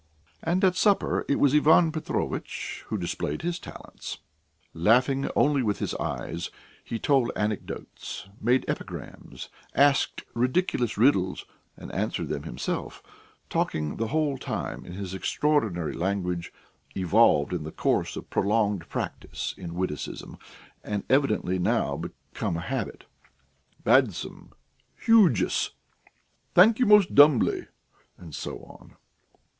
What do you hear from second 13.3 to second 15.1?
talking the whole time in